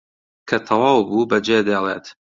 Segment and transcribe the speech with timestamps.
[0.47, 2.05] کە تەواو بوو بەجێ دێڵێت